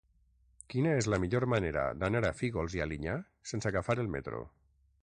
Quina 0.73 0.93
és 1.01 1.09
la 1.13 1.19
millor 1.25 1.45
manera 1.53 1.83
d'anar 2.01 2.23
a 2.31 2.33
Fígols 2.41 2.79
i 2.79 2.83
Alinyà 2.87 3.21
sense 3.53 3.73
agafar 3.73 4.01
el 4.07 4.13
metro? 4.19 4.43